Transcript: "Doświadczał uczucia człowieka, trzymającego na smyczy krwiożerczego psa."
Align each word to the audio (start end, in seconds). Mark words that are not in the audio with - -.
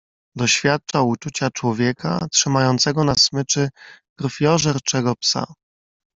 "Doświadczał 0.35 1.09
uczucia 1.09 1.49
człowieka, 1.51 2.27
trzymającego 2.31 3.03
na 3.03 3.15
smyczy 3.15 3.69
krwiożerczego 4.19 5.15
psa." 5.15 5.53